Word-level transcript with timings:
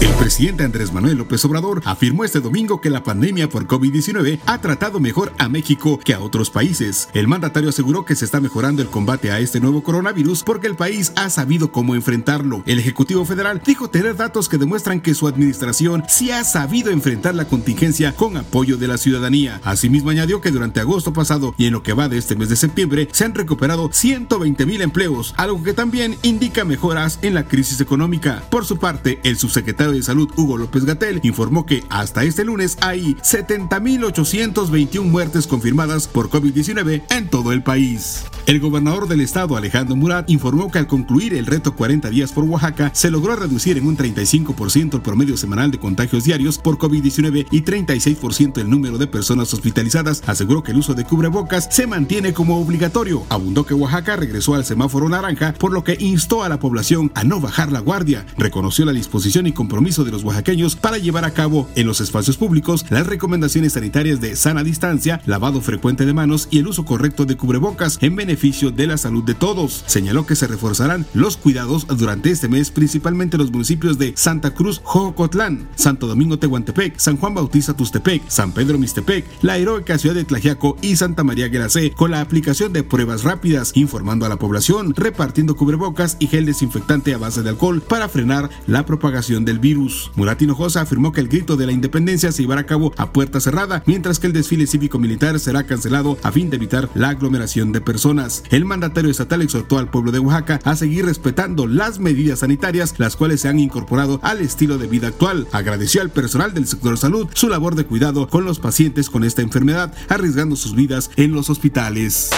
El 0.00 0.10
presidente 0.18 0.64
Andrés 0.64 0.92
Manuel 0.92 1.18
López 1.18 1.44
Obrador 1.44 1.82
afirmó 1.84 2.24
este 2.24 2.40
domingo 2.40 2.80
que 2.80 2.90
la 2.90 3.02
pandemia 3.02 3.48
por 3.48 3.66
COVID-19 3.66 4.40
ha 4.46 4.58
tratado 4.60 5.00
mejor 5.00 5.32
a 5.38 5.48
México 5.48 5.98
que 6.02 6.14
a 6.14 6.20
otros 6.20 6.50
países. 6.50 7.08
El 7.14 7.28
mandatario 7.28 7.68
aseguró 7.68 8.04
que 8.04 8.14
se 8.14 8.24
está 8.24 8.40
mejorando 8.40 8.82
el 8.82 8.88
combate 8.88 9.30
a 9.30 9.38
este 9.38 9.60
nuevo 9.60 9.82
coronavirus 9.82 10.42
porque 10.42 10.66
el 10.66 10.76
país 10.76 11.12
ha 11.16 11.30
sabido 11.30 11.72
cómo 11.72 11.94
enfrentarlo. 11.94 12.62
El 12.66 12.78
Ejecutivo 12.78 13.24
Federal 13.24 13.62
dijo 13.64 13.88
tener 13.88 14.16
datos 14.16 14.48
que 14.48 14.58
demuestran 14.58 15.00
que 15.00 15.14
su 15.14 15.28
administración 15.28 16.04
sí 16.08 16.30
ha 16.30 16.44
sabido 16.44 16.90
enfrentar 16.90 17.34
la 17.34 17.46
contingencia 17.46 18.14
con 18.14 18.36
apoyo 18.36 18.76
de 18.76 18.88
la 18.88 18.98
ciudadanía. 18.98 19.60
Asimismo 19.64 20.10
añadió 20.10 20.40
que 20.40 20.50
durante 20.50 20.80
agosto 20.80 21.12
pasado 21.12 21.54
y 21.58 21.66
en 21.66 21.72
lo 21.72 21.82
que 21.82 21.92
va 21.92 22.08
de 22.08 22.18
este 22.18 22.36
mes 22.36 22.48
de 22.48 22.56
septiembre 22.56 23.08
se 23.12 23.24
han 23.24 23.34
recuperado 23.34 23.90
120 23.92 24.66
mil 24.66 24.82
empleos, 24.82 25.34
algo 25.36 25.62
que 25.62 25.74
también 25.74 26.16
indica 26.22 26.64
mejoras 26.64 27.18
en 27.22 27.34
la 27.34 27.46
crisis 27.46 27.80
económica. 27.80 28.42
Por 28.50 28.64
su 28.64 28.78
parte, 28.78 29.20
el 29.22 29.36
subsecretario 29.38 29.83
de 29.92 30.02
Salud 30.02 30.28
Hugo 30.36 30.56
López 30.58 30.84
Gatel 30.84 31.20
informó 31.22 31.66
que 31.66 31.84
hasta 31.90 32.24
este 32.24 32.44
lunes 32.44 32.78
hay 32.80 33.14
70.821 33.16 35.02
muertes 35.02 35.46
confirmadas 35.46 36.08
por 36.08 36.30
COVID-19 36.30 37.02
en 37.10 37.28
todo 37.28 37.52
el 37.52 37.62
país. 37.62 38.24
El 38.46 38.60
gobernador 38.60 39.08
del 39.08 39.20
estado, 39.20 39.56
Alejandro 39.56 39.96
Murat, 39.96 40.28
informó 40.28 40.70
que 40.70 40.78
al 40.78 40.86
concluir 40.86 41.34
el 41.34 41.46
reto 41.46 41.74
40 41.74 42.10
días 42.10 42.32
por 42.32 42.44
Oaxaca, 42.44 42.90
se 42.94 43.10
logró 43.10 43.36
reducir 43.36 43.78
en 43.78 43.86
un 43.86 43.96
35% 43.96 44.94
el 44.94 45.02
promedio 45.02 45.36
semanal 45.36 45.70
de 45.70 45.78
contagios 45.78 46.24
diarios 46.24 46.58
por 46.58 46.78
COVID-19 46.78 47.46
y 47.50 47.62
36% 47.62 48.58
el 48.58 48.70
número 48.70 48.98
de 48.98 49.06
personas 49.06 49.52
hospitalizadas. 49.54 50.22
Aseguró 50.26 50.62
que 50.62 50.72
el 50.72 50.78
uso 50.78 50.94
de 50.94 51.04
cubrebocas 51.04 51.68
se 51.70 51.86
mantiene 51.86 52.32
como 52.32 52.58
obligatorio. 52.60 53.24
Abundó 53.30 53.64
que 53.64 53.74
Oaxaca 53.74 54.16
regresó 54.16 54.54
al 54.54 54.64
semáforo 54.64 55.08
naranja, 55.08 55.54
por 55.54 55.72
lo 55.72 55.84
que 55.84 55.96
instó 55.98 56.42
a 56.42 56.48
la 56.48 56.58
población 56.58 57.12
a 57.14 57.24
no 57.24 57.40
bajar 57.40 57.72
la 57.72 57.80
guardia. 57.80 58.26
Reconoció 58.36 58.84
la 58.84 58.92
disposición 58.92 59.46
y 59.46 59.52
compromiso 59.52 59.73
de 59.74 60.12
los 60.12 60.22
oaxaqueños 60.22 60.76
para 60.76 60.98
llevar 60.98 61.24
a 61.24 61.32
cabo 61.32 61.68
en 61.74 61.86
los 61.86 62.00
espacios 62.00 62.36
públicos 62.36 62.86
las 62.90 63.06
recomendaciones 63.08 63.72
sanitarias 63.72 64.20
de 64.20 64.36
sana 64.36 64.62
distancia, 64.62 65.20
lavado 65.26 65.60
frecuente 65.60 66.06
de 66.06 66.14
manos 66.14 66.46
y 66.50 66.58
el 66.60 66.68
uso 66.68 66.84
correcto 66.84 67.24
de 67.24 67.36
cubrebocas 67.36 67.98
en 68.00 68.14
beneficio 68.14 68.70
de 68.70 68.86
la 68.86 68.96
salud 68.96 69.24
de 69.24 69.34
todos. 69.34 69.82
Señaló 69.86 70.26
que 70.26 70.36
se 70.36 70.46
reforzarán 70.46 71.06
los 71.12 71.36
cuidados 71.36 71.88
durante 71.88 72.30
este 72.30 72.48
mes, 72.48 72.70
principalmente 72.70 73.36
en 73.36 73.42
los 73.42 73.50
municipios 73.50 73.98
de 73.98 74.14
Santa 74.16 74.54
Cruz, 74.54 74.80
Jocotlán, 74.84 75.68
Santo 75.74 76.06
Domingo 76.06 76.38
Tehuantepec, 76.38 76.96
San 76.98 77.16
Juan 77.16 77.34
Bautista 77.34 77.74
Tustepec, 77.74 78.22
San 78.28 78.52
Pedro 78.52 78.78
Mistepec, 78.78 79.26
la 79.42 79.58
heroica 79.58 79.98
ciudad 79.98 80.14
de 80.14 80.24
Tlajiaco 80.24 80.76
y 80.82 80.94
Santa 80.94 81.24
María 81.24 81.48
Gueracé, 81.48 81.90
con 81.90 82.12
la 82.12 82.20
aplicación 82.20 82.72
de 82.72 82.84
pruebas 82.84 83.24
rápidas, 83.24 83.72
informando 83.74 84.24
a 84.24 84.28
la 84.28 84.38
población, 84.38 84.94
repartiendo 84.94 85.56
cubrebocas 85.56 86.16
y 86.20 86.28
gel 86.28 86.46
desinfectante 86.46 87.12
a 87.12 87.18
base 87.18 87.42
de 87.42 87.50
alcohol 87.50 87.82
para 87.82 88.08
frenar 88.08 88.48
la 88.68 88.86
propagación 88.86 89.44
del 89.44 89.58
virus. 89.64 90.10
Murat 90.14 90.42
Hinojosa 90.42 90.82
afirmó 90.82 91.10
que 91.10 91.22
el 91.22 91.28
grito 91.28 91.56
de 91.56 91.64
la 91.64 91.72
independencia 91.72 92.30
se 92.30 92.42
llevará 92.42 92.60
a 92.60 92.66
cabo 92.66 92.92
a 92.98 93.12
puerta 93.12 93.40
cerrada, 93.40 93.82
mientras 93.86 94.18
que 94.18 94.26
el 94.26 94.34
desfile 94.34 94.66
cívico-militar 94.66 95.40
será 95.40 95.64
cancelado 95.64 96.18
a 96.22 96.30
fin 96.30 96.50
de 96.50 96.56
evitar 96.56 96.90
la 96.94 97.08
aglomeración 97.08 97.72
de 97.72 97.80
personas. 97.80 98.44
El 98.50 98.66
mandatario 98.66 99.10
estatal 99.10 99.40
exhortó 99.40 99.78
al 99.78 99.88
pueblo 99.88 100.12
de 100.12 100.18
Oaxaca 100.18 100.60
a 100.64 100.76
seguir 100.76 101.06
respetando 101.06 101.66
las 101.66 101.98
medidas 101.98 102.40
sanitarias, 102.40 102.94
las 102.98 103.16
cuales 103.16 103.40
se 103.40 103.48
han 103.48 103.58
incorporado 103.58 104.20
al 104.22 104.42
estilo 104.42 104.76
de 104.76 104.86
vida 104.86 105.08
actual. 105.08 105.48
Agradeció 105.50 106.02
al 106.02 106.10
personal 106.10 106.52
del 106.52 106.66
sector 106.66 106.98
salud 106.98 107.26
su 107.32 107.48
labor 107.48 107.74
de 107.74 107.86
cuidado 107.86 108.28
con 108.28 108.44
los 108.44 108.58
pacientes 108.58 109.08
con 109.08 109.24
esta 109.24 109.40
enfermedad, 109.40 109.94
arriesgando 110.10 110.56
sus 110.56 110.74
vidas 110.74 111.10
en 111.16 111.32
los 111.32 111.48
hospitales. 111.48 112.30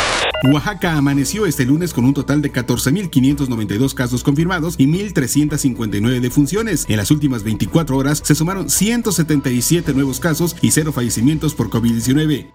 Oaxaca 0.45 0.97
amaneció 0.97 1.47
este 1.47 1.65
lunes 1.65 1.93
con 1.93 2.05
un 2.05 2.15
total 2.15 2.43
de 2.43 2.53
14.592 2.53 3.95
casos 3.95 4.23
confirmados 4.23 4.75
y 4.79 4.87
1.359 4.87 6.21
defunciones. 6.21 6.85
En 6.89 6.99
las 6.99 7.11
últimas 7.11 7.43
24 7.43 7.97
horas 7.97 8.23
se 8.25 8.35
sumaron 8.35 8.69
177 8.69 9.93
nuevos 9.95 10.21
casos 10.21 10.57
y 10.61 10.71
cero 10.71 10.93
fallecimientos 10.93 11.55
por 11.55 11.71
COVID-19. 11.71 12.53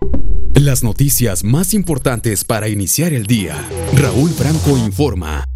Las 0.54 0.84
noticias 0.84 1.44
más 1.44 1.74
importantes 1.74 2.44
para 2.44 2.70
iniciar 2.70 3.14
el 3.14 3.26
día. 3.26 3.56
Raúl 3.96 4.30
Franco 4.30 4.78
informa. 4.78 5.51